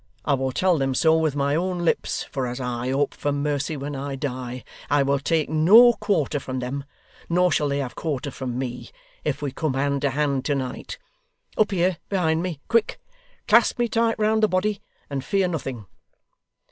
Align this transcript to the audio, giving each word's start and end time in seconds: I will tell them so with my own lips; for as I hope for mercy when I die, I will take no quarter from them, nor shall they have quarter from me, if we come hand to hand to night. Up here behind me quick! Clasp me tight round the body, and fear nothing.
I 0.25 0.33
will 0.33 0.51
tell 0.51 0.79
them 0.79 0.95
so 0.95 1.15
with 1.15 1.35
my 1.35 1.55
own 1.55 1.85
lips; 1.85 2.23
for 2.23 2.47
as 2.47 2.59
I 2.59 2.89
hope 2.89 3.13
for 3.13 3.31
mercy 3.31 3.77
when 3.77 3.95
I 3.95 4.15
die, 4.15 4.63
I 4.89 5.03
will 5.03 5.19
take 5.19 5.47
no 5.47 5.93
quarter 5.93 6.39
from 6.39 6.57
them, 6.57 6.85
nor 7.29 7.51
shall 7.51 7.69
they 7.69 7.77
have 7.77 7.93
quarter 7.93 8.31
from 8.31 8.57
me, 8.57 8.89
if 9.23 9.43
we 9.43 9.51
come 9.51 9.75
hand 9.75 10.01
to 10.01 10.09
hand 10.09 10.43
to 10.45 10.55
night. 10.55 10.97
Up 11.55 11.69
here 11.69 11.99
behind 12.09 12.41
me 12.41 12.61
quick! 12.67 12.99
Clasp 13.47 13.77
me 13.77 13.87
tight 13.87 14.17
round 14.17 14.41
the 14.41 14.47
body, 14.47 14.81
and 15.07 15.23
fear 15.23 15.47
nothing. 15.47 15.85